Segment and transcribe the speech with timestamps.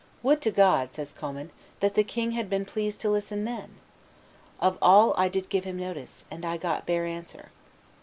[0.23, 3.75] "Would to God," says Commynes, "that the king had been pleased to listen then!
[4.59, 7.51] Of all did I give him notice, and I got bare answer.